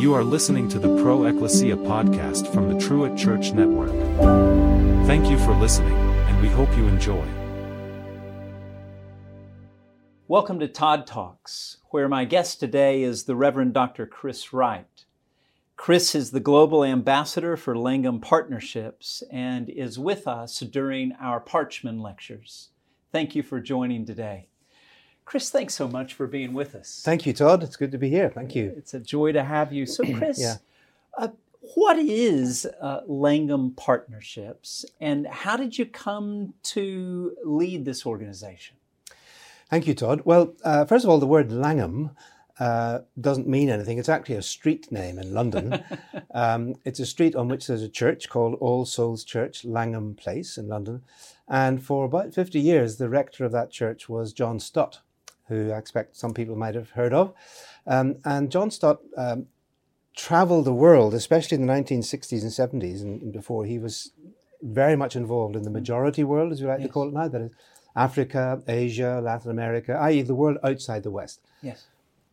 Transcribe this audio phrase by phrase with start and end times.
[0.00, 3.90] You are listening to the Pro Ecclesia podcast from the Truett Church Network.
[5.06, 7.22] Thank you for listening, and we hope you enjoy.
[10.26, 14.06] Welcome to Todd Talks, where my guest today is the Reverend Dr.
[14.06, 15.04] Chris Wright.
[15.76, 22.00] Chris is the Global Ambassador for Langham Partnerships and is with us during our Parchman
[22.00, 22.70] lectures.
[23.12, 24.49] Thank you for joining today.
[25.30, 27.02] Chris, thanks so much for being with us.
[27.04, 27.62] Thank you, Todd.
[27.62, 28.30] It's good to be here.
[28.30, 28.74] Thank you.
[28.76, 29.86] It's a joy to have you.
[29.86, 30.56] So, Chris, Yeah.
[31.16, 31.28] uh,
[31.76, 38.76] what is uh, Langham Partnerships and how did you come to lead this organization?
[39.68, 40.22] Thank you, Todd.
[40.24, 42.10] Well, uh, first of all, the word Langham
[42.58, 43.98] uh, doesn't mean anything.
[43.98, 45.84] It's actually a street name in London.
[46.34, 50.58] um, it's a street on which there's a church called All Souls Church, Langham Place
[50.58, 51.04] in London.
[51.46, 55.02] And for about 50 years, the rector of that church was John Stott,
[55.50, 57.34] who I expect some people might have heard of.
[57.86, 59.46] Um, and John Stott um,
[60.16, 63.66] traveled the world, especially in the 1960s and 70s and and before.
[63.66, 64.12] He was
[64.62, 67.28] very much involved in the majority world, as we like to call it now.
[67.28, 67.52] That is
[67.96, 71.40] Africa, Asia, Latin America, i.e., the world outside the West.
[71.62, 71.86] Yes.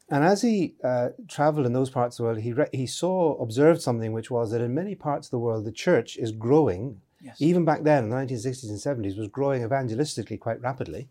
[0.10, 3.34] And as he uh, traveled in those parts of the world, he, re- he saw,
[3.42, 7.02] observed something, which was that in many parts of the world, the church is growing.
[7.22, 7.36] Yes.
[7.40, 11.10] Even back then, in the 1960s and 70s, was growing evangelistically quite rapidly.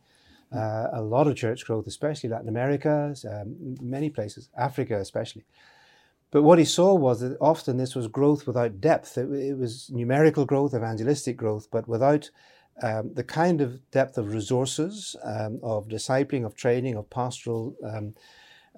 [0.55, 5.45] Uh, a lot of church growth, especially Latin America, um, many places, Africa especially.
[6.31, 9.19] But what he saw was that often this was growth without depth.
[9.19, 12.31] It, it was numerical growth, evangelistic growth, but without
[12.83, 18.15] um, the kind of depth of resources, um, of discipling, of training, of pastoral um,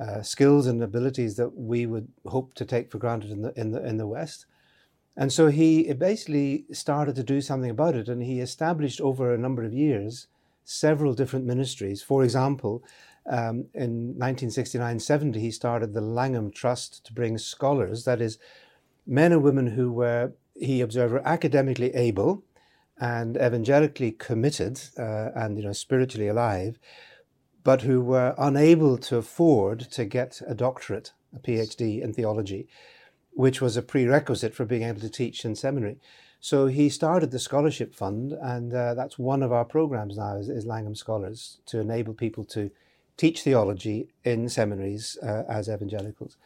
[0.00, 3.72] uh, skills and abilities that we would hope to take for granted in the in
[3.72, 4.46] the in the West.
[5.16, 9.38] And so he basically started to do something about it, and he established over a
[9.38, 10.28] number of years
[10.68, 12.02] several different ministries.
[12.02, 12.84] For example,
[13.26, 18.38] um, in 1969-70, he started the Langham Trust to bring scholars, that is,
[19.06, 22.44] men and women who were, he observed, were academically able
[23.00, 26.78] and evangelically committed uh, and you know spiritually alive,
[27.64, 32.68] but who were unable to afford to get a doctorate, a PhD in theology,
[33.30, 35.98] which was a prerequisite for being able to teach in seminary.
[36.40, 40.48] So he started the scholarship fund, and uh, that's one of our programs now is,
[40.48, 42.70] is Langham Scholars to enable people to
[43.16, 46.36] teach theology in seminaries uh, as evangelicals.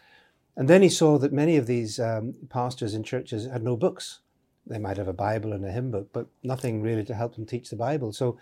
[0.56, 4.20] And then he saw that many of these um, pastors in churches had no books.
[4.66, 7.46] They might have a Bible and a hymn book, but nothing really to help them
[7.46, 8.12] teach the Bible.
[8.12, 8.38] So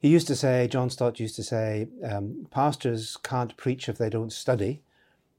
[0.00, 4.10] he used to say, John Stott used to say, um, pastors can't preach if they
[4.10, 4.82] don't study,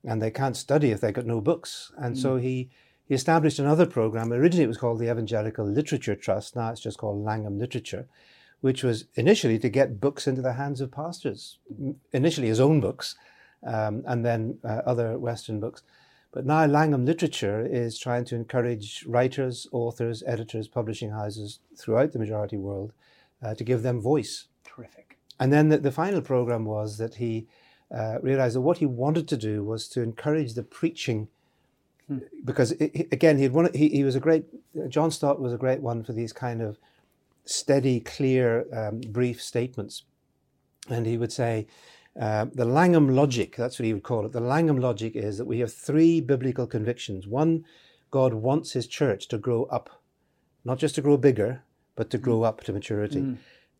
[0.03, 1.91] and they can't study if they've got no books.
[1.97, 2.69] And so he,
[3.07, 4.33] he established another program.
[4.33, 6.55] Originally, it was called the Evangelical Literature Trust.
[6.55, 8.07] Now it's just called Langham Literature,
[8.61, 11.59] which was initially to get books into the hands of pastors,
[12.11, 13.15] initially his own books,
[13.63, 15.83] um, and then uh, other Western books.
[16.31, 22.19] But now Langham Literature is trying to encourage writers, authors, editors, publishing houses throughout the
[22.19, 22.91] majority world
[23.41, 24.45] uh, to give them voice.
[24.65, 25.17] Terrific.
[25.39, 27.47] And then the, the final program was that he
[27.93, 31.29] uh, realized that what he wanted to do was to encourage the preaching,
[32.43, 34.45] because i i- again, he'd wanted, he, he was a great,
[34.89, 36.77] John Stott was a great one for these kind of
[37.45, 40.03] steady, clear, um, brief statements.
[40.89, 41.67] And he would say,
[42.19, 44.31] uh, the Langham logic, that's what he would call it.
[44.31, 47.27] The Langham logic is that we have three biblical convictions.
[47.27, 47.65] One,
[48.11, 49.89] God wants his church to grow up,
[50.63, 51.63] not just to grow bigger,
[51.95, 53.21] but to grow up to maturity.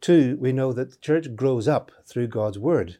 [0.02, 2.98] Two, we know that the church grows up through God's word.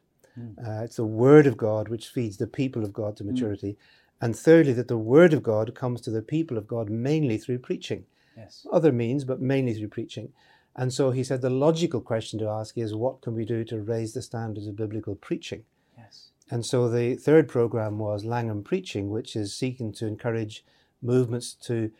[0.66, 3.78] Uh, it's the word of God which feeds the people of God to maturity.
[4.22, 7.60] And thirdly, that the word of God comes to the people of God mainly through
[7.60, 8.06] preaching.
[8.38, 8.66] Yes.
[8.72, 10.34] Other means, but mainly through preaching.
[10.76, 13.80] And so he said the logical question to ask is what can we do to
[13.80, 15.64] raise the standards of biblical preaching?
[15.98, 16.30] Yes.
[16.50, 20.64] And so the third program was Langham Preaching, which is seeking to encourage
[21.02, 21.92] movements to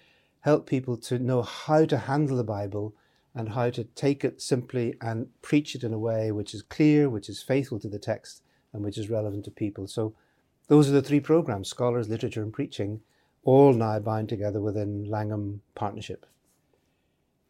[0.42, 2.94] help people to know how to handle the Bible
[3.34, 7.10] and how to take it simply and preach it in a way which is clear,
[7.10, 9.88] which is faithful to the text, and which is relevant to people.
[9.88, 10.14] So
[10.68, 13.02] those are the three programs scholars, literature, and preaching,
[13.44, 16.26] all now bound together within Langham Partnership.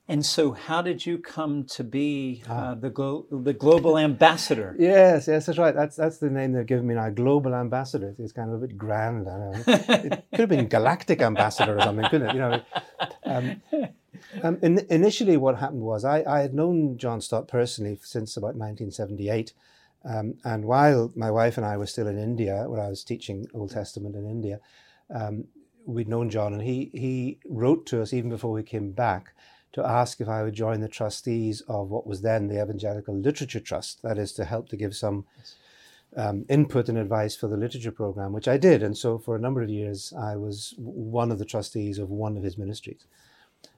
[0.07, 4.75] And so, how did you come to be uh, the, glo- the global ambassador?
[4.79, 5.73] Yes, yes, that's right.
[5.73, 7.09] That's that's the name they've given me now.
[7.09, 8.13] Global ambassador.
[8.19, 9.27] It's kind of a bit grand.
[9.27, 9.73] I don't know.
[9.95, 12.33] it could have been galactic ambassador or something, couldn't it?
[12.35, 12.61] You know.
[13.23, 13.61] Um,
[14.43, 18.55] um, in, initially, what happened was I, I had known John Stott personally since about
[18.55, 19.53] 1978,
[20.05, 23.47] um, and while my wife and I were still in India, where I was teaching
[23.53, 24.59] Old Testament in India,
[25.13, 25.45] um,
[25.85, 29.33] we'd known John, and he he wrote to us even before we came back
[29.73, 33.59] to ask if I would join the trustees of what was then the Evangelical Literature
[33.59, 34.01] Trust.
[34.03, 35.25] That is to help to give some
[36.15, 38.81] um, input and advice for the literature program, which I did.
[38.81, 42.37] And so for a number of years, I was one of the trustees of one
[42.37, 43.05] of his ministries.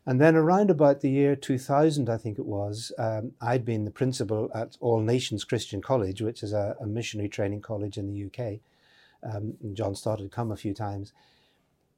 [0.07, 3.91] And then around about the year 2000, I think it was, um, I'd been the
[3.91, 8.25] principal at All Nations Christian College, which is a, a missionary training college in the
[8.25, 8.61] UK.
[9.21, 11.11] Um, John Stott had come a few times.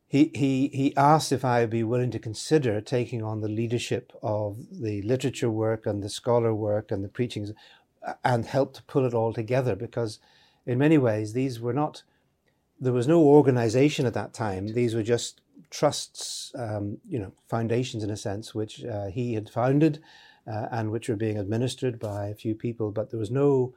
[0.08, 4.12] He, he, he asked if I would be willing to consider taking on the leadership
[4.24, 7.52] of the literature work and the scholar work and the preachings
[8.24, 10.18] and help to pull it all together because
[10.66, 12.02] in many ways these were not
[12.80, 18.04] there was no organization at that time these were just trusts um, you know foundations
[18.04, 20.02] in a sense which uh, he had founded
[20.52, 23.74] uh, and which were being administered by a few people but there was no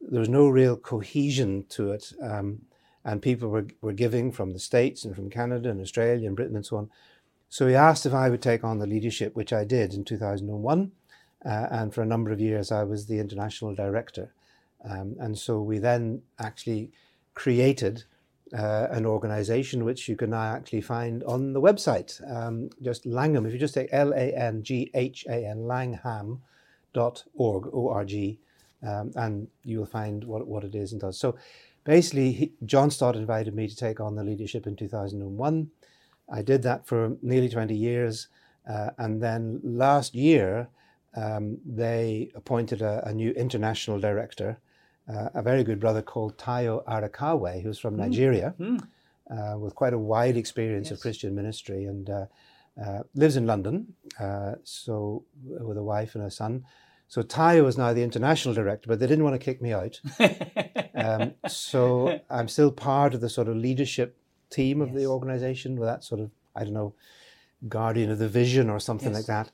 [0.00, 2.60] there was no real cohesion to it um,
[3.04, 6.56] and people were, were giving from the states and from canada and australia and britain
[6.56, 6.90] and so on
[7.48, 10.92] so he asked if i would take on the leadership which i did in 2001
[11.44, 14.32] uh, and for a number of years, I was the international director.
[14.88, 16.90] Um, and so we then actually
[17.34, 18.04] created
[18.56, 22.20] uh, an organization which you can now actually find on the website.
[22.30, 26.40] Um, just Langham, if you just take L A N G H A N, langham.org,
[27.72, 28.38] O-R-G,
[28.86, 31.18] um, and you will find what, what it is and does.
[31.18, 31.36] So
[31.84, 35.70] basically, he, John Stott invited me to take on the leadership in 2001.
[36.32, 38.28] I did that for nearly 20 years.
[38.68, 40.68] Uh, and then last year,
[41.16, 44.58] um, they appointed a, a, new international director,
[45.08, 47.98] uh, a very good brother called Tayo Arikawe, who's from mm.
[47.98, 48.86] Nigeria, mm.
[49.30, 50.98] Uh, with quite a wide experience yes.
[50.98, 52.26] of Christian ministry and uh,
[52.78, 56.64] uh lives in London, uh, so with a wife and a son.
[57.08, 60.00] So Tayo is now the international director, but they didn't want to kick me out.
[60.94, 64.18] um, so I'm still part of the sort of leadership
[64.50, 64.98] team of yes.
[64.98, 66.94] the organization with that sort of, I don't know,
[67.68, 69.16] guardian of the vision or something yes.
[69.16, 69.50] like that.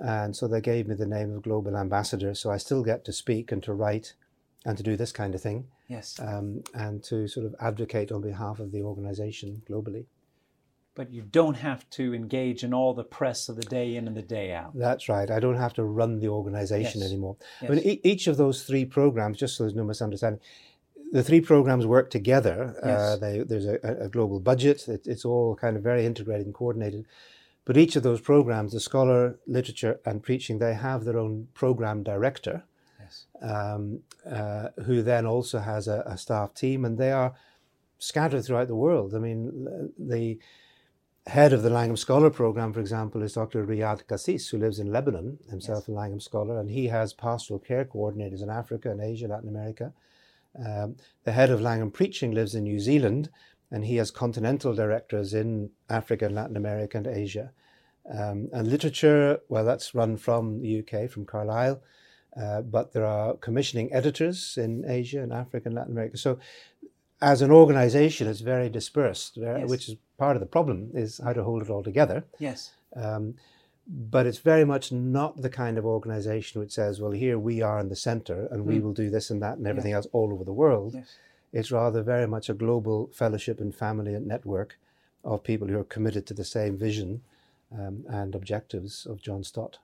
[0.00, 2.34] And so they gave me the name of global ambassador.
[2.34, 4.14] So I still get to speak and to write
[4.64, 5.66] and to do this kind of thing.
[5.88, 6.18] Yes.
[6.20, 10.06] Um, and to sort of advocate on behalf of the organization globally.
[10.94, 14.16] But you don't have to engage in all the press of the day in and
[14.16, 14.72] the day out.
[14.76, 15.30] That's right.
[15.30, 17.10] I don't have to run the organization yes.
[17.10, 17.36] anymore.
[17.62, 17.70] Yes.
[17.70, 20.42] I mean, e- each of those three programs, just so there's no misunderstanding,
[21.10, 22.74] the three programs work together.
[22.84, 23.00] Yes.
[23.00, 24.86] Uh, they, there's a, a, global budget.
[24.86, 27.06] It, it's all kind of very integrated and coordinated.
[27.64, 32.02] But each of those programs, the scholar, literature, and preaching, they have their own program
[32.02, 32.64] director,
[33.40, 33.50] yes.
[33.50, 34.00] um,
[34.30, 37.34] uh, who then also has a, a, staff team, and they are
[37.98, 39.14] scattered throughout the world.
[39.14, 40.38] I mean, the
[41.26, 43.64] head of the Langham Scholar Program, for example, is Dr.
[43.64, 45.88] Riyad Kassis, who lives in Lebanon, himself yes.
[45.88, 49.92] a Langham Scholar, and he has pastoral care coordinators in Africa and Asia, Latin America.
[50.58, 53.30] Um, the head of Langham Preaching lives in New Zealand,
[53.70, 57.52] and he has continental directors in Africa and Latin America and Asia.
[58.10, 61.80] Um, and literature, well, that's run from the UK, from Carlisle,
[62.40, 66.16] uh, but there are commissioning editors in Asia and Africa and Latin America.
[66.16, 66.38] So,
[67.20, 69.70] as an organization, it's very dispersed, very, yes.
[69.70, 72.24] which is part of the problem, is how to hold it all together.
[72.38, 72.72] Yes.
[72.96, 73.34] Um,
[73.86, 77.80] but it's very much not the kind of organization which says, well, here we are
[77.80, 78.66] in the center and mm.
[78.66, 80.94] we will do this and that and everything else all over the world.
[80.94, 81.16] Yes
[81.52, 84.78] it's rather very much a global fellowship and family and network
[85.24, 87.20] of people who are committed to the same vision
[87.72, 89.78] um, and objectives of John Stott.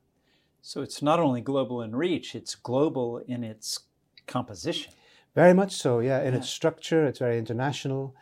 [0.62, 3.80] So it's not only global in reach, it's global in its
[4.26, 4.92] composition.
[5.34, 6.20] Very much so, yeah.
[6.22, 6.40] In yeah.
[6.40, 8.14] its structure, it's very international.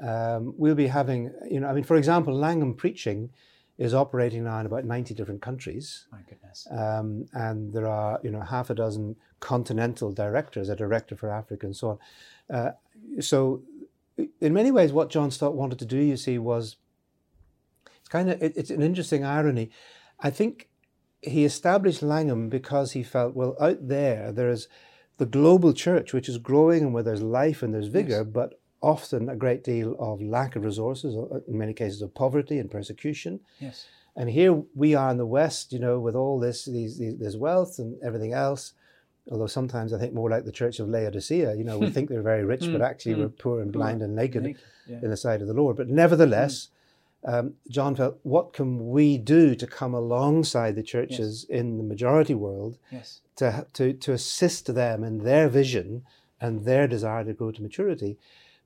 [0.00, 3.30] Um, we'll be having, you know, I mean, for example, Langham Preaching
[3.76, 6.06] is operating now in about 90 different countries.
[6.12, 6.66] My goodness.
[6.70, 11.66] Um, and there are, you know, half a dozen continental directors, a director for Africa
[11.66, 11.98] and so on.
[12.56, 12.72] Uh,
[13.20, 13.62] so,
[14.40, 16.76] in many ways, what John Stott wanted to do, you see, was
[17.98, 19.70] it's kind of it, it's an interesting irony.
[20.20, 20.68] I think
[21.22, 24.68] he established Langham because he felt, well, out there there is
[25.18, 28.26] the global church, which is growing and where there's life and there's vigor, yes.
[28.32, 31.14] but often a great deal of lack of resources,
[31.46, 33.40] in many cases of poverty and persecution.
[33.58, 33.86] Yes.
[34.16, 37.36] And here we are in the West, you know, with all this, these, these, this
[37.36, 38.72] wealth and everything else,
[39.30, 41.54] although sometimes I think more like the Church of Laodicea.
[41.54, 44.02] You know, we think we're very rich, but mm, actually mm, we're poor and blind
[44.02, 45.00] and naked, naked yeah.
[45.02, 45.76] in the sight of the Lord.
[45.76, 46.68] But nevertheless, mm.
[47.24, 51.58] Um, John felt, what can we do to come alongside the churches yes.
[51.58, 53.20] in the majority world yes.
[53.36, 56.04] to, to, to assist them in their vision
[56.40, 58.18] and their desire to grow to maturity?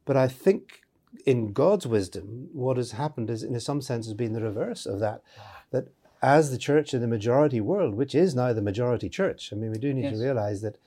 [0.05, 0.83] But I think
[1.27, 5.01] in God's wisdom, what has happened is, in some sense, has been the reverse of
[5.01, 5.23] that.
[5.39, 5.63] Ah.
[5.71, 5.89] That
[6.23, 9.51] as the church in the majority world, which is now the majority church.
[9.53, 10.15] I mean, we do need yes.
[10.15, 10.79] to realize that,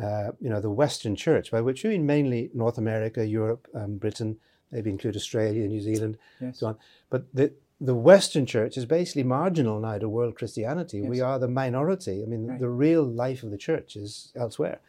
[0.00, 3.96] uh, you know, the Western church, by which we mean mainly North America, Europe, um,
[3.96, 4.36] Britain,
[4.72, 6.58] maybe include Australia, New Zealand, yes.
[6.58, 6.76] so on.
[7.10, 10.98] But the, the Western church is basically marginal now to world Christianity.
[10.98, 11.08] Yes.
[11.08, 12.22] We are the minority.
[12.22, 12.60] I mean, right.
[12.60, 14.80] the real life of the church is elsewhere.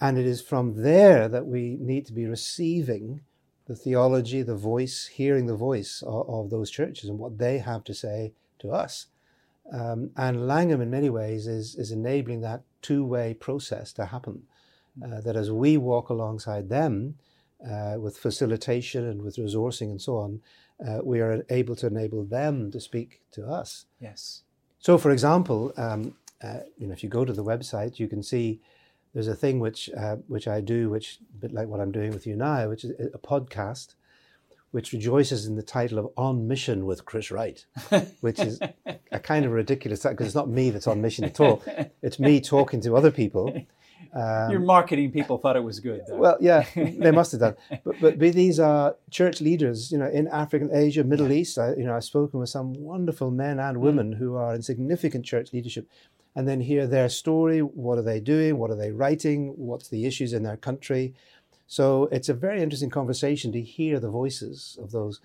[0.00, 3.22] And it is from there that we need to be receiving
[3.66, 7.84] the theology, the voice, hearing the voice of, of those churches and what they have
[7.84, 9.06] to say to us.
[9.72, 14.42] Um, and Langham, in many ways, is, is enabling that two way process to happen.
[15.02, 17.14] Uh, that as we walk alongside them
[17.68, 20.40] uh, with facilitation and with resourcing and so on,
[20.86, 23.86] uh, we are able to enable them to speak to us.
[24.00, 24.42] Yes.
[24.78, 28.22] So, for example, um, uh, you know, if you go to the website, you can
[28.22, 28.60] see
[29.14, 32.12] there's a thing which uh, which I do, which a bit like what I'm doing
[32.12, 33.94] with you now, which is a podcast,
[34.72, 37.64] which rejoices in the title of "On Mission with Chris Wright,"
[38.20, 38.58] which is
[39.12, 41.62] a kind of ridiculous title because it's not me that's on mission at all.
[42.02, 43.54] It's me talking to other people.
[44.14, 46.02] Um, Your marketing people thought it was good.
[46.06, 46.16] Though.
[46.16, 47.56] Well, yeah, they must have done.
[47.84, 51.38] But, but, but these are church leaders, you know, in Africa, Asia, Middle yeah.
[51.38, 51.58] East.
[51.58, 54.18] I, you know, I've spoken with some wonderful men and women mm.
[54.18, 55.88] who are in significant church leadership,
[56.36, 57.60] and then hear their story.
[57.60, 58.58] What are they doing?
[58.58, 59.54] What are they writing?
[59.56, 61.14] What's the issues in their country?
[61.66, 65.20] So it's a very interesting conversation to hear the voices of those.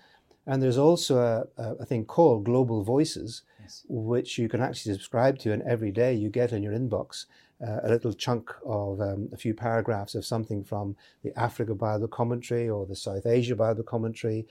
[0.46, 3.84] And there's also a, a, a thing called Global Voices, yes.
[3.86, 7.26] which you can actually subscribe to, and every day you get in your inbox
[7.66, 12.08] uh, a little chunk of um, a few paragraphs of something from the Africa Bible
[12.08, 14.46] Commentary or the South Asia Bible Commentary,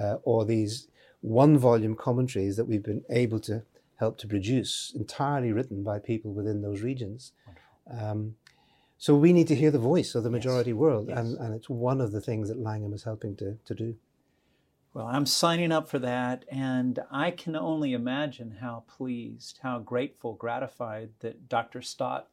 [0.00, 0.88] uh, or these
[1.20, 3.62] one volume commentaries that we've been able to
[3.96, 7.32] help to produce, entirely written by people within those regions.
[7.90, 8.34] Um,
[8.98, 10.76] so we need to hear the voice of the majority yes.
[10.76, 11.18] world, yes.
[11.18, 13.96] And, and it's one of the things that Langham is helping to, to do.
[14.94, 20.34] Well, I'm signing up for that, and I can only imagine how pleased, how grateful,
[20.34, 21.80] gratified that Dr.
[21.80, 22.28] Stott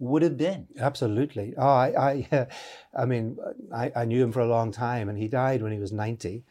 [0.00, 0.66] would have been.
[0.78, 1.54] Absolutely.
[1.56, 2.46] Oh, I, I,
[2.96, 3.38] I mean,
[3.72, 6.42] I, I, knew him for a long time, and he died when he was 90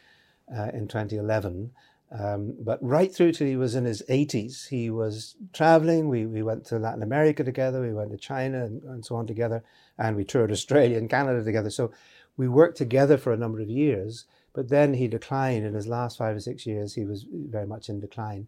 [0.56, 1.72] uh, in 2011.
[2.18, 6.10] Um, but right through till he was in his 80s, he was traveling.
[6.10, 9.28] We, we went to Latin America together, we went to China and, and so on
[9.28, 9.64] together,
[9.98, 11.70] and we toured Australia and Canada together.
[11.70, 11.92] So
[12.38, 14.26] we worked together for a number of years.
[14.54, 16.96] But then he declined in his last five or six years.
[16.96, 18.48] He was very much in decline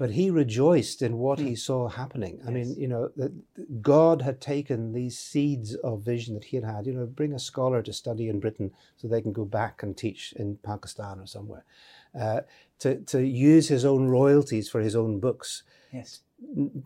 [0.00, 2.38] but he rejoiced in what he saw happening.
[2.38, 2.48] Yes.
[2.48, 6.64] I mean, you know, that God had taken these seeds of vision that he had
[6.64, 9.82] had, you know, bring a scholar to study in Britain so they can go back
[9.82, 11.66] and teach in Pakistan or somewhere,
[12.18, 12.40] uh,
[12.78, 15.64] to, to use his own royalties for his own books.
[15.92, 16.20] Yes.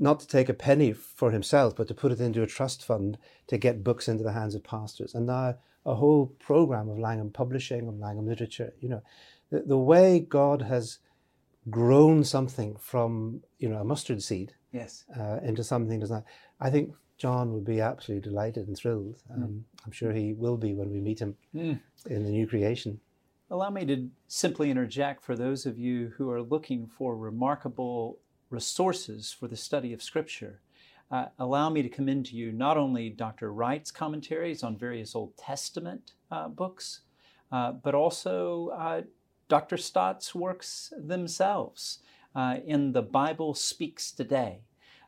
[0.00, 3.16] not to take a penny for himself, but to put it into a trust fund
[3.47, 5.14] to get books into the hands of pastors.
[5.14, 5.54] And now
[5.87, 9.02] a whole program of Langham publishing, of Langham literature, you know,
[9.50, 10.99] the, the way God has
[11.71, 16.25] grown something from you know a mustard seed yes uh, into something that's not
[16.61, 19.42] i think john would be absolutely delighted and thrilled hmm.
[19.42, 19.62] um, mm.
[19.85, 21.78] i'm sure he will be when we meet him mm.
[22.06, 23.00] in the new creation
[23.50, 28.18] allow me to simply interject for those of you who are looking for remarkable
[28.50, 30.61] resources for the study of scripture
[31.11, 35.35] uh, allow me to commend to you not only dr wright's commentaries on various old
[35.38, 37.00] testament uh, books
[37.52, 39.02] uh, but also uh,
[39.54, 39.76] Dr.
[39.76, 42.00] Stott's works themselves
[42.34, 44.62] uh, in The Bible Speaks Today.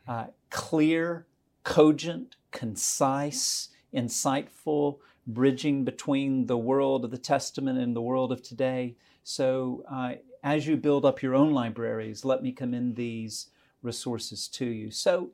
[0.07, 1.27] Uh, clear,
[1.65, 8.95] cogent, concise, insightful, bridging between the world of the Testament and the world of today.
[9.25, 10.13] So, uh,
[10.45, 13.49] as you build up your own libraries, let me commend these
[13.83, 14.93] resources to you.
[14.93, 15.31] So,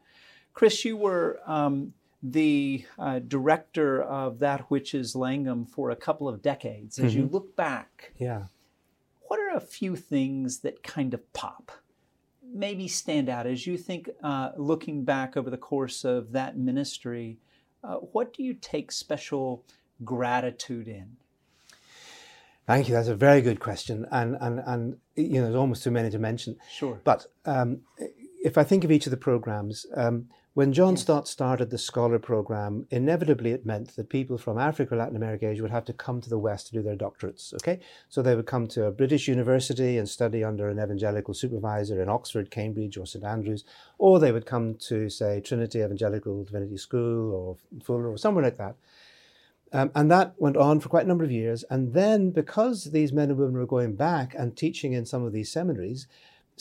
[0.54, 1.92] Chris, you were um,
[2.22, 6.98] the uh, director of that which is Langham for a couple of decades.
[6.98, 7.20] As mm-hmm.
[7.20, 8.44] you look back, yeah
[9.32, 11.72] what are a few things that kind of pop?
[12.52, 17.38] Maybe stand out as you think, uh, looking back over the course of that ministry,
[17.82, 19.64] uh, what do you take special
[20.04, 21.16] gratitude in?
[22.66, 22.94] Thank you.
[22.94, 26.18] That's a very good question, and and and you know, there's almost too many to
[26.18, 26.58] mention.
[26.70, 27.00] Sure.
[27.02, 27.80] But um,
[28.44, 31.02] if I think of each of the programs, um, when John yes.
[31.02, 35.62] Stott started the Scholar program, inevitably it meant that people from Africa, Latin America, Asia
[35.62, 37.54] would have to come to the West to do their doctorates.
[37.54, 42.02] Okay, so they would come to a British university and study under an evangelical supervisor
[42.02, 43.64] in Oxford, Cambridge, or St Andrews,
[43.98, 48.58] or they would come to say Trinity Evangelical Divinity School or Fuller or somewhere like
[48.58, 48.76] that.
[49.72, 51.64] Um, and that went on for quite a number of years.
[51.70, 55.32] And then, because these men and women were going back and teaching in some of
[55.32, 56.06] these seminaries,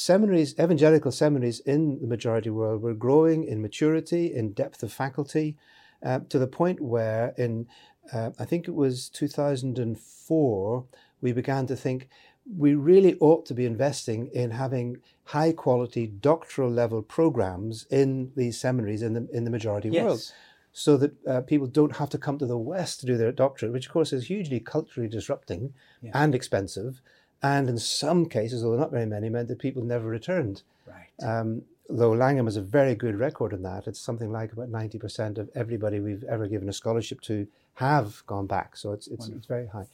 [0.02, 5.58] seminaries, evangelical seminaries in the majority world were growing in maturity, in depth of faculty,
[6.04, 7.68] uh, to the point where in,
[8.12, 10.86] uh, I think it was 2004,
[11.22, 12.10] we began to think
[12.58, 18.60] we really ought to be investing in having high quality doctoral level programs in these
[18.60, 20.04] seminaries in the, in the majority yes.
[20.04, 20.32] world
[20.74, 23.74] so that uh, people don't have to come to the West to do their doctorate,
[23.74, 26.12] which of course is hugely culturally disrupting yeah.
[26.14, 27.02] and expensive
[27.44, 30.64] and in some cases, although not very many, meant that people never returned.
[30.86, 31.28] Right.
[31.28, 35.38] Um, though Langham has a very good record in that, it's something like about 90%
[35.38, 38.78] of everybody we've ever given a scholarship to have gone back.
[38.78, 39.88] So it's, it's, it's very high.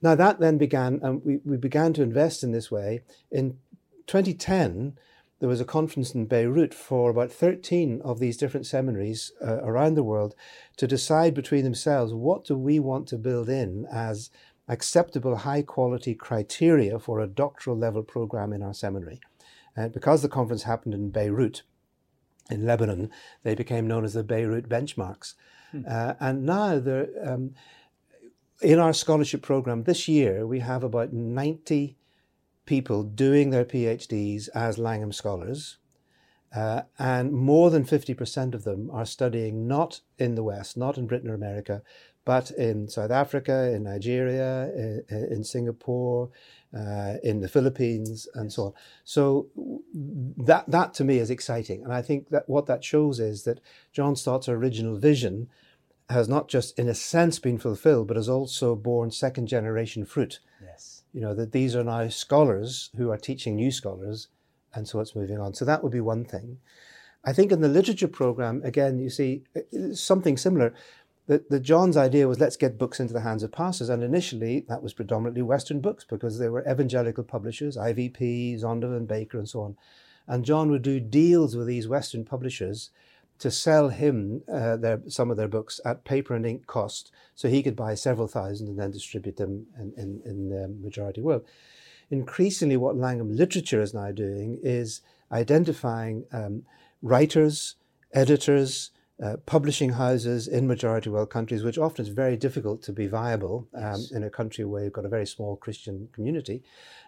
[0.00, 3.02] Now that then began, and we, we began to invest in this way.
[3.32, 3.58] In
[4.06, 4.96] 2010,
[5.40, 9.94] there was a conference in Beirut for about 13 of these different seminaries uh, around
[9.94, 10.34] the world
[10.76, 14.30] to decide between themselves what do we want to build in as
[14.68, 19.20] acceptable high quality criteria for a doctoral level program in our seminary.
[19.74, 21.62] And because the conference happened in Beirut,
[22.50, 23.10] in Lebanon,
[23.42, 25.34] they became known as the Beirut benchmarks.
[25.70, 25.82] Hmm.
[25.88, 26.82] Uh, and now,
[27.24, 27.54] um,
[28.62, 31.96] in our scholarship program this year, we have about 90
[32.66, 35.78] people doing their PhDs as Langham scholars.
[36.54, 41.06] Uh, and more than 50% of them are studying not in the West, not in
[41.06, 41.82] Britain or America,
[42.34, 46.30] but in South Africa, in Nigeria, in, in Singapore,
[46.76, 48.72] uh, in the Philippines, and so on.
[49.04, 49.48] So
[50.50, 53.60] that that to me is exciting, and I think that what that shows is that
[53.92, 55.48] John Stott's original vision
[56.10, 60.40] has not just, in a sense, been fulfilled, but has also borne second generation fruit.
[60.62, 64.28] Yes you know, that these are now scholars who are teaching new scholars,
[64.74, 65.54] and so it's moving on.
[65.54, 66.58] So that would be one thing.
[67.24, 69.42] I think in the literature program, again, you see
[69.92, 70.74] something similar.
[71.28, 74.64] That the John's idea was let's get books into the hands of pastors, and initially
[74.68, 79.60] that was predominantly Western books because there were evangelical publishers, IVP, Zondervan, Baker, and so
[79.60, 79.76] on.
[80.26, 82.90] And John would do deals with these Western publishers
[83.38, 87.48] to sell him uh, their, some of their books at paper and ink cost, so
[87.48, 91.44] he could buy several thousand and then distribute them in, in, in the majority world.
[92.10, 96.64] Increasingly, what Langham Literature is now doing is identifying um,
[97.02, 97.76] writers,
[98.14, 98.90] editors,
[99.22, 103.66] uh, publishing houses in majority world countries, which often is very difficult to be viable
[103.74, 104.10] um, yes.
[104.12, 106.62] in a country where you've got a very small Christian community,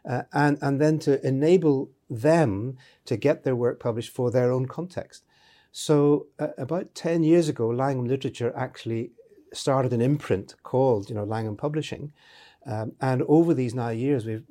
[0.09, 4.67] uh, and, and then to enable them to get their work published for their own
[4.67, 5.25] context.
[5.73, 9.13] So uh, about 10 years ago, Langham Literature actually
[9.53, 12.13] started an imprint called, you know, Langham Publishing.
[12.67, 14.45] Um, and over these nine years, we've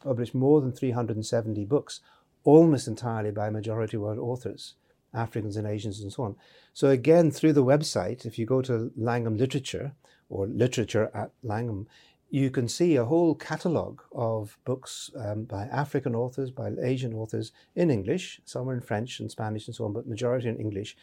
[0.00, 2.00] published more than 370 books,
[2.44, 4.74] almost entirely by majority world authors,
[5.16, 6.36] Africans and Asians and so on.
[6.72, 9.92] So again, through the website, if you go to Langham Literature
[10.28, 11.86] or literature at Langham,
[12.30, 17.52] you can see a whole catalogue of books um, by African authors, by Asian authors
[17.74, 20.96] in English, some are in French and Spanish and so on, but majority in English.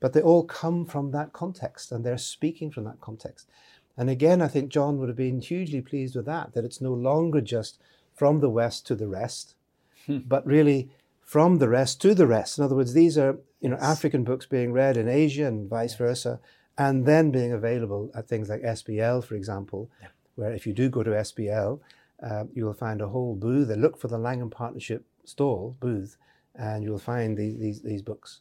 [0.00, 3.48] But they all come from that context and they're speaking from that context.
[3.96, 6.94] And again, I think John would have been hugely pleased with that, that it's no
[6.94, 7.80] longer just
[8.14, 9.54] from the West to the rest,
[10.06, 10.18] hmm.
[10.18, 10.90] but really
[11.28, 12.58] from the rest to the rest.
[12.58, 13.90] In other words, these are you know yes.
[13.96, 16.40] African books being read in Asia and vice versa,
[16.76, 20.88] and then being available at things like SBL, for example, yeah where if you do
[20.88, 21.80] go to SBL,
[22.22, 23.68] uh, you will find a whole booth.
[23.76, 26.16] Look for the Langham Partnership stall booth,
[26.54, 28.40] and you'll find these, these, these books.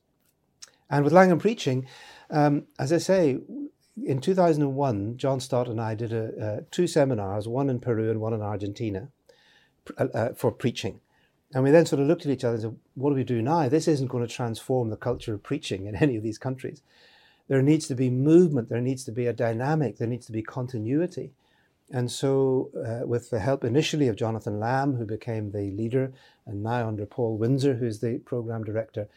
[0.91, 1.88] And with Langham Preaching,
[2.30, 3.39] um, as I say,
[4.06, 8.21] in 2001, John Stott and I did a, uh, two seminars, one in Peru and
[8.21, 9.10] one in Argentina,
[9.97, 11.02] uh, uh, for preaching.
[11.53, 13.41] And we then sort of looked at each other and said, what do we do
[13.41, 13.69] now?
[13.69, 16.81] This isn't going to transform the culture of preaching in any of these countries.
[17.47, 20.41] There needs to be movement, there needs to be a dynamic, there needs to be
[20.41, 21.31] continuity.
[21.89, 26.12] And so, uh, with the help initially of Jonathan Lamb, who became the leader,
[26.45, 29.07] and now under Paul Windsor, who's the program director,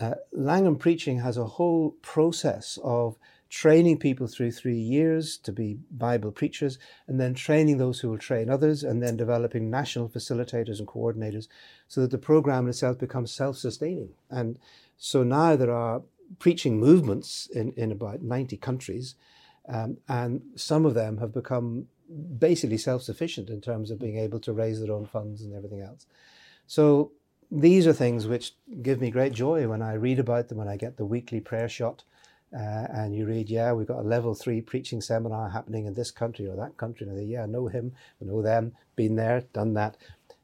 [0.00, 3.16] uh, Langham Preaching has a whole process of
[3.52, 8.16] training people through three years to be Bible preachers, and then training those who will
[8.16, 11.48] train others, and then developing national facilitators and coordinators
[11.86, 14.08] so that the program itself becomes self sustaining.
[14.30, 14.58] And
[14.96, 16.00] so now there are
[16.38, 19.16] preaching movements in, in about 90 countries.
[19.68, 21.88] Um, and some of them have become
[22.38, 26.06] basically self-sufficient in terms of being able to raise their own funds and everything else.
[26.66, 27.12] So
[27.50, 30.78] these are things which give me great joy when I read about them, when I
[30.78, 32.02] get the weekly prayer shot.
[32.54, 36.10] Uh, and you read, yeah, we've got a level three preaching seminar happening in this
[36.10, 37.06] country or that country.
[37.06, 39.96] And they, yeah, I know him, I know them, been there, done that.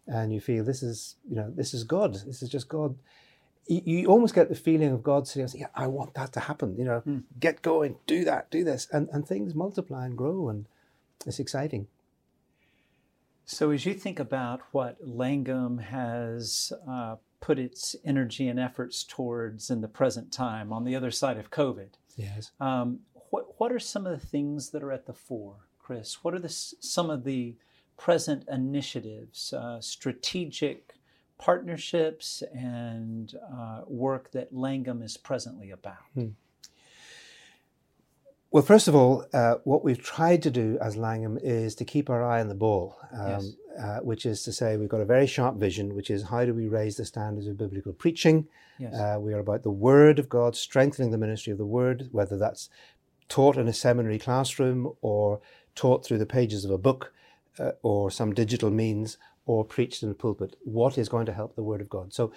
[0.06, 2.14] And you feel this is, you know, this is God.
[2.14, 2.96] This is just God
[3.68, 6.84] you, almost get the feeling of God saying, "Yeah, I want that to happen." You
[6.84, 7.24] know, mm.
[7.38, 10.66] get going, do that, do this, and and things multiply and grow, and
[11.26, 11.86] it's exciting.
[13.44, 19.70] So, as you think about what Langham has uh, put its energy and efforts towards
[19.70, 23.78] in the present time, on the other side of COVID, yes, um, what what are
[23.78, 26.22] some of the things that are at the fore, Chris?
[26.22, 27.56] What are the some of the
[27.96, 30.94] present initiatives, uh, strategic
[31.38, 35.96] partnerships and uh, work that Langham is presently about?
[36.14, 36.28] Hmm.
[38.50, 42.08] Well, first of all, uh, what we've tried to do as Langham is to keep
[42.08, 42.96] our eye on the ball.
[43.12, 43.52] Um, yes.
[43.80, 46.52] Uh, which is to say, we've got a very sharp vision, which is how do
[46.52, 48.46] we raise the standards of biblical preaching?
[48.78, 48.94] Yes.
[48.94, 52.36] Uh, we are about the Word of God, strengthening the ministry of the Word, whether
[52.36, 52.68] that's
[53.28, 55.40] taught in a seminary classroom or
[55.74, 57.12] taught through the pages of a book
[57.58, 60.56] uh, or some digital means or preached in the pulpit.
[60.64, 62.12] What is going to help the Word of God?
[62.12, 62.32] So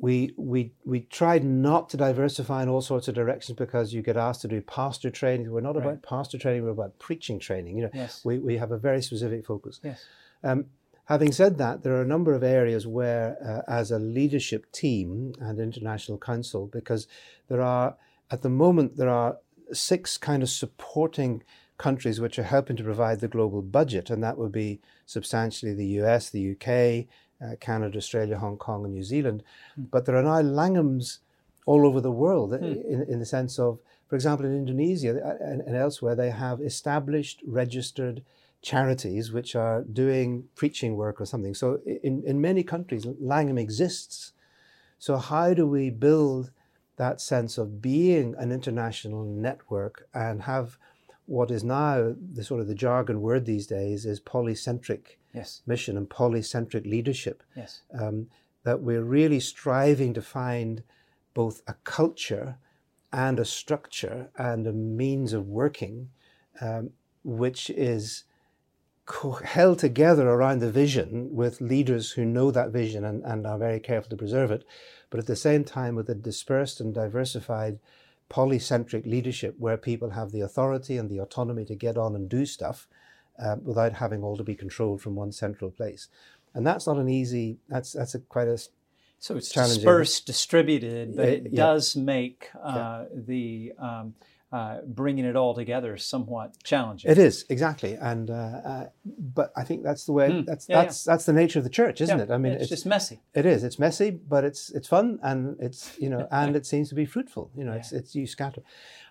[0.00, 4.16] we we we tried not to diversify in all sorts of directions because you get
[4.16, 5.50] asked to do pastor training.
[5.50, 5.84] We're not Right.
[5.84, 7.76] about pastor training; we're about preaching training.
[7.76, 8.24] You know, Yes.
[8.24, 9.78] we we have a very specific focus.
[9.84, 10.04] Yes.
[10.42, 10.66] Um,
[11.04, 15.34] having said that, there are a number of areas where, uh, as a leadership team
[15.38, 17.06] and international council, because
[17.48, 17.96] there are
[18.30, 19.36] at the moment there are
[19.72, 21.42] six kind of supporting
[21.76, 25.86] countries which are helping to provide the global budget, and that would be substantially the
[26.02, 27.06] US, the UK,
[27.42, 29.42] uh, Canada, Australia, Hong Kong, and New Zealand.
[29.76, 31.18] But there are now Langhams
[31.66, 35.60] all over the world in, in the sense of, for example, in Indonesia uh, and,
[35.62, 38.22] and elsewhere, they have established, registered
[38.62, 41.54] charities which are doing preaching work or something.
[41.54, 44.32] So in, in many countries, Langham exists.
[44.98, 46.50] So how do we build
[46.96, 50.76] that sense of being an international network and have
[51.30, 55.62] what is now the sort of the jargon word these days is polycentric Yes.
[55.64, 57.82] mission and polycentric leadership Yes.
[57.96, 58.26] um,
[58.64, 60.82] that we're really striving to find
[61.34, 62.56] both a culture
[63.12, 66.10] and a structure and a means of working
[66.60, 66.90] um,
[67.22, 68.24] which is
[69.06, 73.58] co- held together around the vision with leaders who know that vision and, and are
[73.58, 74.64] very careful to preserve it,
[75.10, 77.78] but at the same time with a dispersed and diversified
[78.30, 82.46] polycentric leadership where people have the authority and the autonomy to get on and do
[82.46, 82.88] stuff
[83.38, 86.08] um, without having all to be controlled from one central place.
[86.54, 87.58] And that's not an easy.
[87.68, 88.58] That's that's a quite a
[89.18, 89.84] So it's challenging.
[89.84, 91.56] dispersed, distributed, but Yeah, it yeah.
[91.56, 94.14] does make uh, the um,
[94.52, 97.10] uh, bringing it all together is somewhat challenging.
[97.10, 100.28] It is exactly, and uh, uh, but I think that's the way.
[100.30, 102.30] Mm, That's yeah, that's that's the nature of the church, isn't Yeah, it?
[102.30, 103.20] I mean, it's, just messy.
[103.32, 103.62] it is.
[103.62, 107.04] It's messy, but it's it's fun, and it's you know, and it seems to be
[107.06, 107.50] fruitful.
[107.56, 108.62] You know, it's it's you scatter.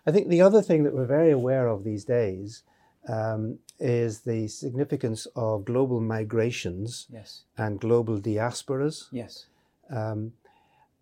[0.05, 2.63] I think the other thing that we're very aware of these days
[3.07, 7.43] um, is the significance of global migrations Yes.
[7.57, 9.07] and global diasporas.
[9.11, 9.45] Yes.
[9.89, 10.33] Um,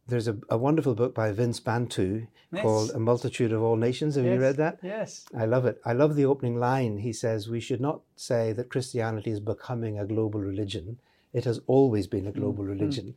[0.08, 2.62] there's a, a wonderful book by Vince Bantu Yes.
[2.62, 4.16] called A Multitude of All Nations.
[4.16, 4.80] Have you read that?
[4.82, 5.26] Yes.
[5.38, 5.82] I love it.
[5.84, 7.00] I love the opening line.
[7.00, 10.98] He says, We should not say that Christianity is becoming a global religion.
[11.34, 13.16] It has always been a global religion.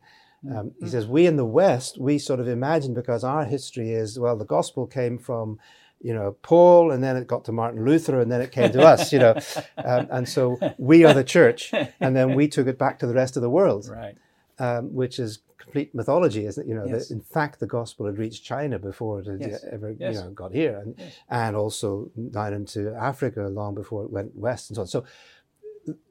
[0.53, 4.19] Um, he says, We in the West, we sort of imagine because our history is,
[4.19, 5.59] well, the gospel came from,
[6.01, 8.81] you know, Paul, and then it got to Martin Luther, and then it came to
[8.81, 9.35] us, you know.
[9.77, 13.13] Um, and so we are the church, and then we took it back to the
[13.13, 14.15] rest of the world Right.
[14.59, 16.69] um, which is complete mythology, isn't it?
[16.69, 17.07] You know, Yes.
[17.07, 19.63] that in fact, the gospel had reached China before it had Yes.
[19.75, 20.15] ever, Yes.
[20.15, 20.95] you know, got here, and
[21.29, 24.87] and also down into Africa long before it went west and so on.
[24.87, 25.03] So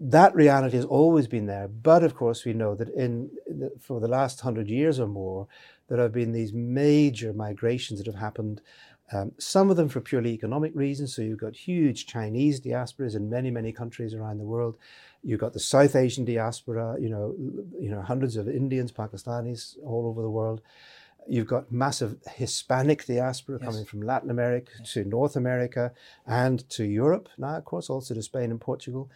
[0.00, 1.68] that reality has always been there.
[1.68, 5.06] But of course, we know that in, in the, for the last hundred years or
[5.06, 5.46] more,
[5.88, 8.60] there have been these major migrations that have happened.
[9.12, 11.14] Um, some of them for purely economic reasons.
[11.14, 14.76] So you've got huge Chinese diasporas in many, many countries around the world.
[15.22, 16.96] You've got the South Asian diaspora.
[17.00, 17.35] You know,
[17.78, 20.61] you know, hundreds of Indians, Pakistanis all over the world.
[21.28, 23.68] You've got massive Hispanic diaspora Yes.
[23.68, 25.92] coming from Latin America to North America
[26.26, 29.11] and to Europe now, of course, also to Spain and Portugal.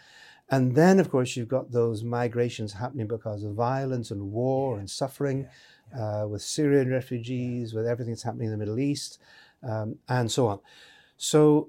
[0.51, 4.89] And then, of course, you've got those migrations happening because of violence and war and
[4.91, 5.49] suffering,
[5.95, 9.19] Uh, with Syrian refugees, with everything that's happening in the Middle East,
[9.63, 10.59] um, and so on.
[11.17, 11.69] So,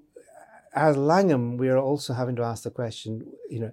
[0.74, 3.12] as Langham, we are also having to ask the question,
[3.50, 3.72] you know,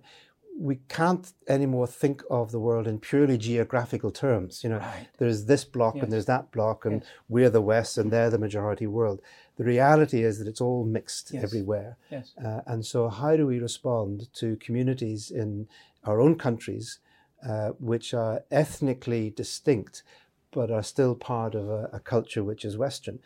[0.69, 4.63] we can't anymore think of the world in purely geographical terms.
[4.63, 5.09] You know, Right.
[5.19, 6.05] there's this block Yes.
[6.05, 7.11] and there's that block, and Yes.
[7.29, 9.21] we're the West and they're the majority world.
[9.57, 11.43] The reality is that it's all mixed Yes.
[11.43, 11.97] everywhere.
[12.11, 12.33] Yes.
[12.43, 15.69] Uh, and so, how do we respond to communities in
[16.05, 16.99] our own countries
[17.45, 20.05] uh, which are ethnically distinct
[20.53, 23.19] but are still part of a, a culture which is Western?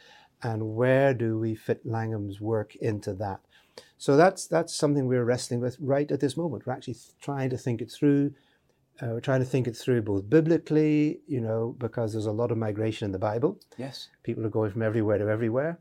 [0.43, 3.41] And where do we fit Langham's work into that?
[3.99, 6.67] So that's that's something we're wrestling with right at this moment.
[6.67, 8.33] We're actually trying to think it through.
[9.03, 12.51] Uh, we're trying to think it through both biblically, you know, because there's a lot
[12.51, 13.59] of migration in the Bible.
[13.77, 14.09] Yes.
[14.23, 15.79] People are going from everywhere to everywhere.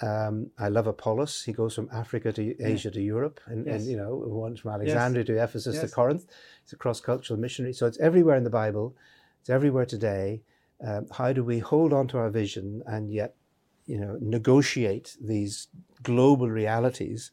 [0.00, 1.42] Um, I love Apollos.
[1.44, 3.82] He goes from Africa to Asia to Europe, and, Yes.
[3.82, 5.84] and you know, once from Alexandria to Ephesus Yes.
[5.84, 6.26] to Corinth.
[6.62, 7.74] It's a cross-cultural missionary.
[7.74, 8.96] So it's everywhere in the Bible.
[9.40, 10.42] It's everywhere today.
[10.82, 13.36] Um, how do we hold on to our vision and yet,
[13.86, 15.68] you know, negotiate these
[16.02, 17.30] global realities,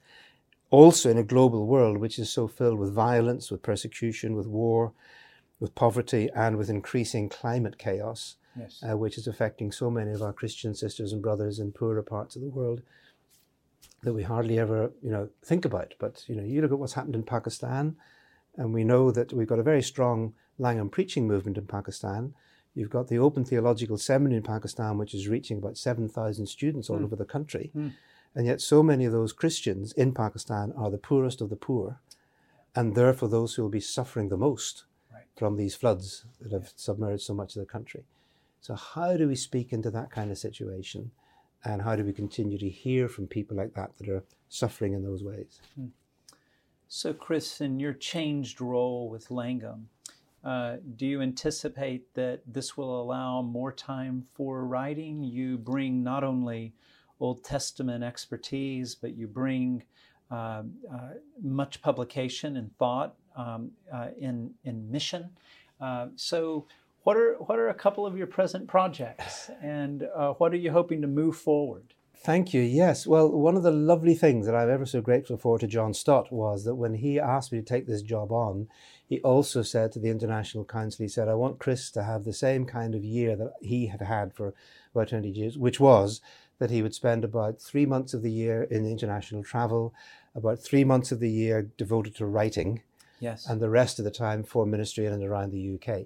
[0.69, 4.93] also in a global world which is so filled with violence, with persecution, with war,
[5.59, 8.83] with poverty, and with increasing climate chaos Yes.
[8.83, 12.35] uh, which is affecting so many of our Christian sisters and brothers in poorer parts
[12.35, 12.81] of the world
[14.03, 15.93] that we hardly ever, you know, think about.
[15.99, 17.95] But you know, you look at what's happened in Pakistan.
[18.57, 22.33] And we know that we've got a very strong Langham preaching movement in Pakistan.
[22.73, 26.99] You've got the Open Theological Seminary in Pakistan, which is reaching about 7,000 students all
[26.99, 27.03] Mm.
[27.03, 27.71] over the country.
[27.75, 27.93] Mm.
[28.33, 31.99] And yet, so many of those Christians in Pakistan are the poorest of the poor,
[32.73, 35.25] and therefore those who will be suffering the most Right.
[35.35, 38.05] from these floods that have submerged so much of the country.
[38.61, 41.11] So, how do we speak into that kind of situation?
[41.63, 45.03] And how do we continue to hear from people like that that are suffering in
[45.03, 45.59] those ways?
[46.87, 49.89] So, Chris, in your changed role with Langham,
[50.43, 55.23] uh, do you anticipate that this will allow more time for writing?
[55.23, 56.73] You bring not only
[57.19, 59.83] Old Testament expertise, but you bring
[60.31, 61.09] uh, uh,
[61.41, 65.29] much publication and thought um, uh, in in mission.
[65.79, 66.65] Uh, so,
[67.03, 71.01] what are what are a couple of your present projects, and what are you hoping
[71.01, 71.93] to move forward?
[72.23, 72.61] Thank you.
[72.61, 73.07] Yes.
[73.07, 76.31] Well, one of the lovely things that I'm ever so grateful for to John Stott
[76.31, 78.67] was that when he asked me to take this job on,
[79.07, 82.33] he also said to the International Council, he said, I want Chris to have the
[82.33, 84.53] same kind of year that he had had for
[84.93, 86.21] about 20 years, which was
[86.59, 89.91] that he would spend about three months of the year in international travel,
[90.35, 92.83] about three months of the year devoted to writing,
[93.19, 96.05] Yes, and the rest of the time for ministry in and around the UK.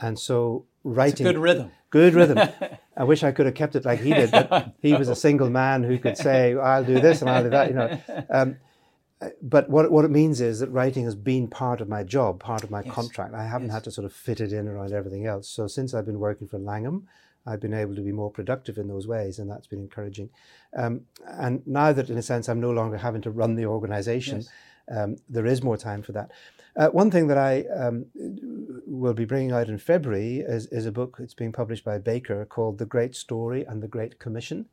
[0.00, 1.70] And so writing good rhythm.
[1.90, 2.40] good rhythm.
[2.96, 5.50] I wish I could have kept it like he did, but he was a single
[5.50, 7.98] man who could say, "I'll do this and I'll do that," you know.
[8.30, 8.56] Um,
[9.42, 12.62] but what what it means is that writing has been part of my job, part
[12.64, 12.94] of my Yes.
[12.94, 13.34] contract.
[13.34, 13.74] I haven't Yes.
[13.76, 15.48] had to sort of fit it in around everything else.
[15.48, 17.08] So since I've been working for Langham,
[17.46, 20.28] I've been able to be more productive in those ways, and that's been encouraging.
[20.76, 24.38] Um, and now that, in a sense, I'm no longer having to run the organisation,
[24.38, 24.48] Yes.
[24.90, 26.30] Um, there is more time for that.
[26.76, 28.06] Uh, one thing that I um,
[28.86, 31.16] will be bringing out in February is, is a book.
[31.20, 34.66] It's being published by Baker called The Great Story and the Great Commission.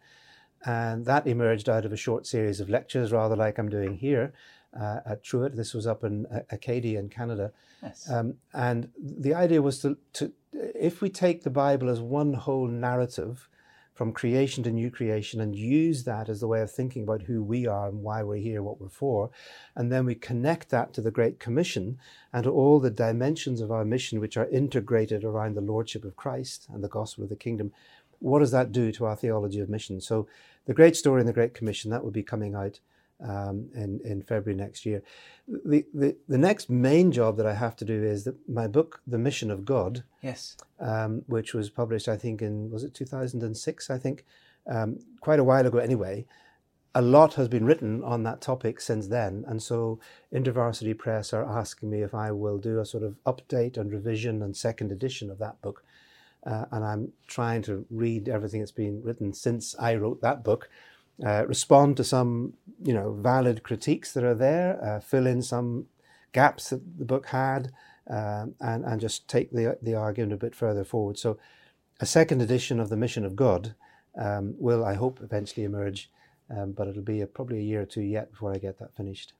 [0.66, 4.34] And that emerged out of a short series of lectures, rather like I'm doing here
[4.80, 5.56] uh, at Truett.
[5.56, 7.52] This was up in uh, Acadia in Canada.
[7.82, 8.10] Yes.
[8.10, 12.68] Um, and the idea was to, to, if we take the Bible as one whole
[12.68, 13.50] narrative
[13.94, 17.44] from creation to new creation and use that as the way of thinking about who
[17.44, 19.30] we are and why we're here, what we're for,
[19.76, 22.00] and then we connect that to the Great Commission
[22.32, 26.16] and to all the dimensions of our mission which are integrated around the Lordship of
[26.16, 27.72] Christ and the gospel of the kingdom,
[28.20, 30.00] what does that do to our theology of mission?
[30.02, 30.28] So,
[30.66, 32.80] the Great Story and the Great Commission, that will be coming out
[33.24, 35.02] um, in, in February next year.
[35.48, 39.02] The, the, the next main job that I have to do is that my book,
[39.08, 40.58] The Mission of God, yes.
[40.80, 44.26] um, which was published, I think, in, was it 2006, I think,
[44.70, 46.26] um, quite a while ago anyway.
[46.96, 49.46] A lot has been written on that topic since then.
[49.48, 50.00] And so
[50.32, 54.44] InterVarsity Press are asking me if I will do a sort of update and revision
[54.44, 55.84] and second edition of that book.
[56.46, 60.70] Uh, and I'm trying to read everything that's been written since I wrote that book,
[61.26, 65.88] uh, respond to some, you know, valid critiques that are there, uh, fill in some
[66.32, 67.72] gaps that the book had,
[68.10, 71.18] um, and and just take the the argument a bit further forward.
[71.18, 71.38] So,
[72.00, 73.76] a second edition of the Mission of God
[74.20, 76.10] um, will, I hope, eventually emerge,
[76.50, 78.96] um, but it'll be a, probably a year or two yet before I get that
[78.96, 79.34] finished.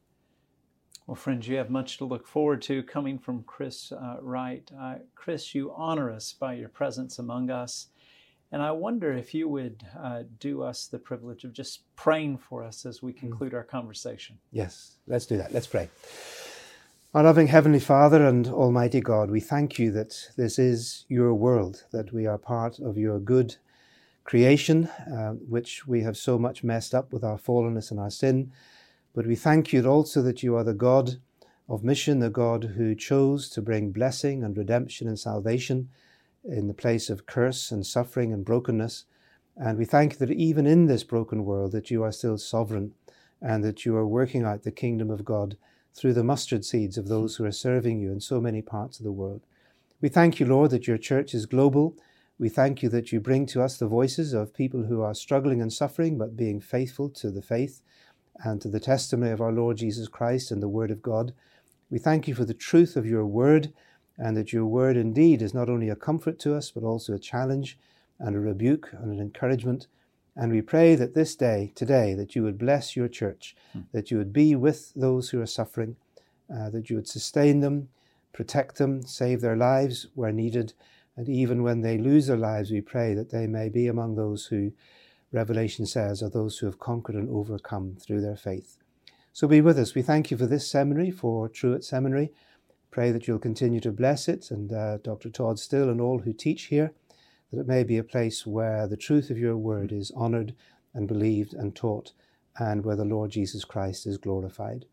[1.06, 4.72] Well, friends, you have much to look forward to coming from Chris uh, Wright.
[4.80, 7.88] Uh, Chris, you honor us by your presence among us.
[8.54, 12.64] And I wonder if you would uh, do us the privilege of just praying for
[12.64, 14.38] us as we conclude our conversation.
[14.52, 15.52] Yes, let's do that.
[15.52, 15.90] Let's pray.
[17.16, 21.86] Our loving Heavenly Father and Almighty God, we thank you that this is your world,
[21.92, 23.56] that we are part of your good
[24.24, 28.52] creation, uh, which we have so much messed up with our fallenness and our sin.
[29.16, 31.16] But we thank you also that you are the God
[31.68, 35.90] of mission, the God who chose to bring blessing and redemption and salvation
[36.44, 39.06] in the place of curse and suffering and brokenness.
[39.56, 42.94] And we thank you that even in this broken world that you are still sovereign
[43.42, 45.58] and that you are working out the kingdom of God
[45.94, 49.04] through the mustard seeds of those who are serving you in so many parts of
[49.04, 49.42] the world.
[50.02, 51.96] We thank you, Lord, that your church is global.
[52.40, 55.62] We thank you that you bring to us the voices of people who are struggling
[55.62, 57.82] and suffering, but being faithful to the faith
[58.44, 61.34] and to the testimony of our Lord Jesus Christ and the Word of God.
[61.90, 63.72] We thank you for the truth of your Word,
[64.18, 67.20] and that your Word indeed is not only a comfort to us, but also a
[67.20, 67.78] challenge
[68.20, 69.88] and a rebuke and an encouragement.
[70.36, 73.56] And we pray that this day, today, that you would bless your church,
[73.92, 75.96] that you would be with those who are suffering,
[76.54, 77.90] uh, that you would sustain them,
[78.32, 80.74] protect them, save their lives where needed.
[81.16, 84.48] And even when they lose their lives, we pray that they may be among those
[84.48, 84.72] who,
[85.32, 88.78] Revelation says, are those who have conquered and overcome through their faith.
[89.34, 89.94] So be with us.
[89.94, 92.32] We thank you for this seminary, for Truett Seminary.
[92.94, 95.32] Pray that you'll continue to bless it and uh, Dr.
[95.32, 96.94] Todd Still and all who teach here,
[97.52, 100.54] that it may be a place where the truth of your word is honored
[100.94, 102.14] and believed and taught,
[102.60, 104.86] and where the Lord Jesus Christ is glorified.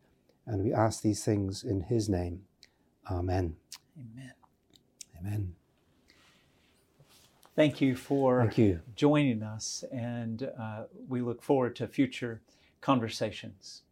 [0.47, 2.41] And we ask these things in his name.
[3.07, 3.55] Amen.
[3.95, 4.33] Amen.
[5.19, 5.53] Amen.
[7.55, 8.79] Thank you for Thank you.
[8.95, 12.41] joining us, and uh, we look forward to future
[12.81, 13.83] conversations.